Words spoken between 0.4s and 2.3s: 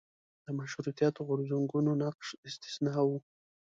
د مشروطیت غورځنګونو نقش